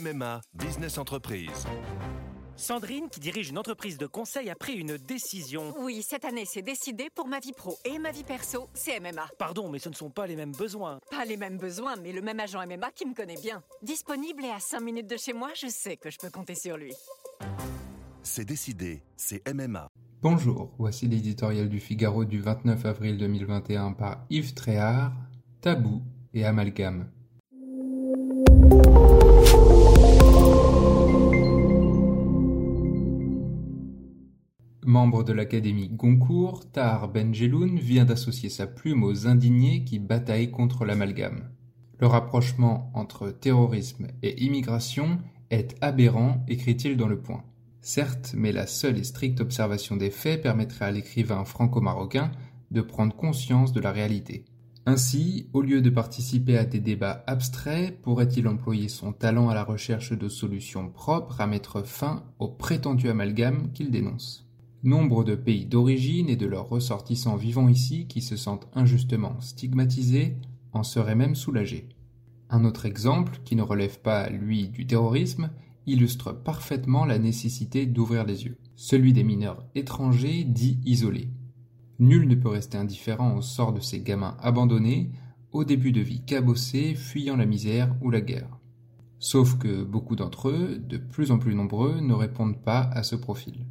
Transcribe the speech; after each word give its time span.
MMA 0.00 0.40
Business 0.54 0.96
Entreprise. 0.96 1.66
Sandrine, 2.56 3.08
qui 3.10 3.20
dirige 3.20 3.50
une 3.50 3.58
entreprise 3.58 3.98
de 3.98 4.06
conseil, 4.06 4.48
a 4.48 4.54
pris 4.54 4.74
une 4.74 4.96
décision. 4.96 5.74
Oui, 5.80 6.02
cette 6.02 6.24
année, 6.24 6.44
c'est 6.46 6.62
décidé 6.62 7.08
pour 7.14 7.26
ma 7.26 7.38
vie 7.38 7.52
pro 7.52 7.76
et 7.84 7.98
ma 7.98 8.10
vie 8.10 8.24
perso, 8.24 8.68
c'est 8.72 8.98
MMA. 9.00 9.28
Pardon, 9.38 9.68
mais 9.68 9.78
ce 9.78 9.88
ne 9.88 9.94
sont 9.94 10.10
pas 10.10 10.26
les 10.26 10.36
mêmes 10.36 10.52
besoins. 10.52 11.00
Pas 11.10 11.24
les 11.24 11.36
mêmes 11.36 11.58
besoins, 11.58 11.96
mais 11.96 12.12
le 12.12 12.22
même 12.22 12.40
agent 12.40 12.64
MMA 12.66 12.90
qui 12.92 13.06
me 13.06 13.14
connaît 13.14 13.40
bien. 13.40 13.62
Disponible 13.82 14.44
et 14.44 14.50
à 14.50 14.60
5 14.60 14.80
minutes 14.80 15.10
de 15.10 15.16
chez 15.16 15.32
moi, 15.32 15.50
je 15.54 15.68
sais 15.68 15.96
que 15.96 16.10
je 16.10 16.18
peux 16.18 16.30
compter 16.30 16.54
sur 16.54 16.76
lui. 16.76 16.92
C'est 18.22 18.44
décidé, 18.44 19.02
c'est 19.16 19.42
MMA. 19.52 19.88
Bonjour, 20.22 20.70
voici 20.78 21.08
l'éditorial 21.08 21.68
du 21.68 21.80
Figaro 21.80 22.24
du 22.24 22.40
29 22.40 22.84
avril 22.86 23.18
2021 23.18 23.92
par 23.92 24.24
Yves 24.30 24.54
Tréhard, 24.54 25.12
Tabou 25.60 26.02
et 26.32 26.44
Amalgame. 26.44 27.10
Membre 35.00 35.24
de 35.24 35.32
l'Académie 35.32 35.88
Goncourt, 35.88 36.70
Tahar 36.72 37.08
Benjeloun 37.08 37.78
vient 37.78 38.04
d'associer 38.04 38.50
sa 38.50 38.66
plume 38.66 39.02
aux 39.02 39.26
indignés 39.26 39.82
qui 39.82 39.98
bataillent 39.98 40.50
contre 40.50 40.84
l'amalgame. 40.84 41.48
Le 42.00 42.06
rapprochement 42.06 42.90
entre 42.92 43.30
terrorisme 43.30 44.08
et 44.22 44.44
immigration 44.44 45.16
est 45.48 45.74
aberrant, 45.80 46.44
écrit-il 46.48 46.98
dans 46.98 47.08
le 47.08 47.18
point. 47.18 47.44
Certes, 47.80 48.34
mais 48.36 48.52
la 48.52 48.66
seule 48.66 48.98
et 48.98 49.04
stricte 49.04 49.40
observation 49.40 49.96
des 49.96 50.10
faits 50.10 50.42
permettrait 50.42 50.84
à 50.84 50.90
l'écrivain 50.90 51.46
franco-marocain 51.46 52.30
de 52.70 52.82
prendre 52.82 53.16
conscience 53.16 53.72
de 53.72 53.80
la 53.80 53.92
réalité. 53.92 54.44
Ainsi, 54.84 55.48
au 55.54 55.62
lieu 55.62 55.80
de 55.80 55.88
participer 55.88 56.58
à 56.58 56.66
des 56.66 56.80
débats 56.80 57.24
abstraits, 57.26 58.02
pourrait-il 58.02 58.46
employer 58.46 58.90
son 58.90 59.14
talent 59.14 59.48
à 59.48 59.54
la 59.54 59.64
recherche 59.64 60.12
de 60.12 60.28
solutions 60.28 60.90
propres 60.90 61.40
à 61.40 61.46
mettre 61.46 61.86
fin 61.86 62.22
au 62.38 62.48
prétendu 62.48 63.08
amalgame 63.08 63.72
qu'il 63.72 63.90
dénonce? 63.90 64.49
Nombre 64.82 65.24
de 65.24 65.34
pays 65.34 65.66
d'origine 65.66 66.30
et 66.30 66.36
de 66.36 66.46
leurs 66.46 66.70
ressortissants 66.70 67.36
vivant 67.36 67.68
ici 67.68 68.06
qui 68.06 68.22
se 68.22 68.34
sentent 68.34 68.66
injustement 68.74 69.38
stigmatisés 69.40 70.36
en 70.72 70.82
seraient 70.84 71.14
même 71.14 71.34
soulagés. 71.34 71.90
Un 72.48 72.64
autre 72.64 72.86
exemple, 72.86 73.40
qui 73.44 73.56
ne 73.56 73.62
relève 73.62 74.00
pas, 74.00 74.30
lui, 74.30 74.68
du 74.68 74.86
terrorisme, 74.86 75.50
illustre 75.86 76.32
parfaitement 76.32 77.04
la 77.04 77.18
nécessité 77.18 77.84
d'ouvrir 77.84 78.24
les 78.24 78.44
yeux. 78.44 78.56
Celui 78.74 79.12
des 79.12 79.22
mineurs 79.22 79.66
étrangers 79.74 80.44
dits 80.44 80.80
isolés. 80.86 81.28
Nul 81.98 82.26
ne 82.26 82.34
peut 82.34 82.48
rester 82.48 82.78
indifférent 82.78 83.36
au 83.36 83.42
sort 83.42 83.74
de 83.74 83.80
ces 83.80 84.00
gamins 84.00 84.38
abandonnés, 84.40 85.10
au 85.52 85.64
début 85.64 85.92
de 85.92 86.00
vie 86.00 86.24
cabossés, 86.24 86.94
fuyant 86.94 87.36
la 87.36 87.44
misère 87.44 87.94
ou 88.00 88.10
la 88.10 88.22
guerre. 88.22 88.58
Sauf 89.18 89.58
que 89.58 89.84
beaucoup 89.84 90.16
d'entre 90.16 90.48
eux, 90.48 90.78
de 90.78 90.96
plus 90.96 91.32
en 91.32 91.38
plus 91.38 91.54
nombreux, 91.54 92.00
ne 92.00 92.14
répondent 92.14 92.62
pas 92.62 92.80
à 92.94 93.02
ce 93.02 93.16
profil. 93.16 93.66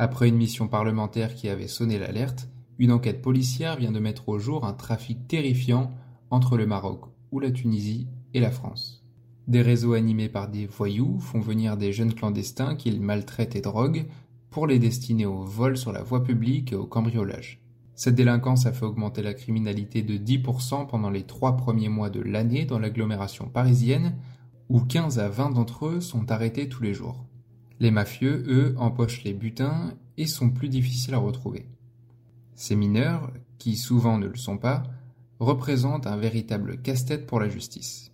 Après 0.00 0.28
une 0.28 0.36
mission 0.36 0.68
parlementaire 0.68 1.34
qui 1.34 1.48
avait 1.48 1.66
sonné 1.66 1.98
l'alerte, 1.98 2.48
une 2.78 2.92
enquête 2.92 3.20
policière 3.20 3.76
vient 3.76 3.90
de 3.90 3.98
mettre 3.98 4.28
au 4.28 4.38
jour 4.38 4.64
un 4.64 4.72
trafic 4.72 5.26
terrifiant 5.26 5.90
entre 6.30 6.56
le 6.56 6.66
Maroc 6.66 7.06
ou 7.32 7.40
la 7.40 7.50
Tunisie 7.50 8.06
et 8.32 8.38
la 8.38 8.52
France. 8.52 9.04
Des 9.48 9.60
réseaux 9.60 9.94
animés 9.94 10.28
par 10.28 10.48
des 10.48 10.66
voyous 10.66 11.18
font 11.18 11.40
venir 11.40 11.76
des 11.76 11.92
jeunes 11.92 12.14
clandestins 12.14 12.76
qu'ils 12.76 13.00
maltraitent 13.00 13.56
et 13.56 13.60
droguent 13.60 14.06
pour 14.50 14.68
les 14.68 14.78
destiner 14.78 15.26
au 15.26 15.42
vol 15.42 15.76
sur 15.76 15.90
la 15.90 16.04
voie 16.04 16.22
publique 16.22 16.70
et 16.72 16.76
au 16.76 16.86
cambriolage. 16.86 17.60
Cette 17.96 18.14
délinquance 18.14 18.66
a 18.66 18.72
fait 18.72 18.84
augmenter 18.84 19.22
la 19.22 19.34
criminalité 19.34 20.02
de 20.02 20.16
10% 20.16 20.86
pendant 20.86 21.10
les 21.10 21.24
trois 21.24 21.56
premiers 21.56 21.88
mois 21.88 22.08
de 22.08 22.20
l'année 22.20 22.66
dans 22.66 22.78
l'agglomération 22.78 23.48
parisienne, 23.48 24.14
où 24.68 24.78
15 24.78 25.18
à 25.18 25.28
20 25.28 25.50
d'entre 25.50 25.86
eux 25.86 26.00
sont 26.00 26.30
arrêtés 26.30 26.68
tous 26.68 26.84
les 26.84 26.94
jours. 26.94 27.24
Les 27.80 27.90
mafieux, 27.90 28.44
eux, 28.48 28.74
empochent 28.76 29.22
les 29.24 29.34
butins 29.34 29.94
et 30.16 30.26
sont 30.26 30.50
plus 30.50 30.68
difficiles 30.68 31.14
à 31.14 31.18
retrouver. 31.18 31.68
Ces 32.54 32.74
mineurs, 32.74 33.32
qui 33.58 33.76
souvent 33.76 34.18
ne 34.18 34.26
le 34.26 34.36
sont 34.36 34.58
pas, 34.58 34.82
représentent 35.38 36.08
un 36.08 36.16
véritable 36.16 36.82
casse-tête 36.82 37.26
pour 37.26 37.38
la 37.38 37.48
justice. 37.48 38.12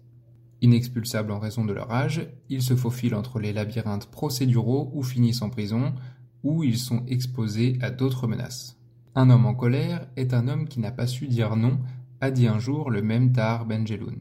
Inexpulsables 0.61 1.33
en 1.33 1.39
raison 1.39 1.65
de 1.65 1.73
leur 1.73 1.91
âge, 1.91 2.29
ils 2.49 2.63
se 2.63 2.77
faufilent 2.77 3.15
entre 3.15 3.39
les 3.39 3.53
labyrinthes 3.53 4.11
procéduraux 4.11 4.91
ou 4.95 5.03
finissent 5.03 5.43
en 5.43 5.51
prison, 5.51 5.95
où 6.43 6.63
ils 6.63 6.79
sont 6.79 7.05
exposés 7.07 7.79
à 7.81 7.91
d'autres 7.91 8.27
menaces. 8.27 8.79
Un 9.15 9.31
homme 9.31 9.47
en 9.47 9.55
colère 9.55 10.07
est 10.17 10.35
un 10.35 10.49
homme 10.49 10.69
qui 10.69 10.81
n'a 10.81 10.91
pas 10.91 11.07
su 11.07 11.27
dire 11.27 11.57
non, 11.57 11.79
a 12.21 12.31
dit 12.31 12.47
un 12.47 12.59
jour 12.59 12.91
le 12.91 13.01
même 13.01 13.33
Tahar 13.33 13.65
Benjeloun. 13.65 14.21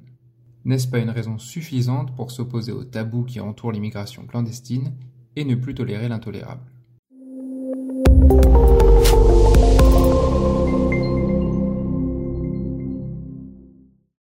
N'est-ce 0.65 0.87
pas 0.87 0.99
une 0.99 1.09
raison 1.09 1.37
suffisante 1.37 2.15
pour 2.15 2.31
s'opposer 2.31 2.71
au 2.71 2.85
tabou 2.85 3.23
qui 3.23 3.41
entoure 3.41 3.73
l'immigration 3.73 4.25
clandestine 4.25 4.93
et 5.35 5.45
ne 5.45 5.55
plus 5.55 5.73
tolérer 5.73 6.07
l'intolérable. 6.07 6.61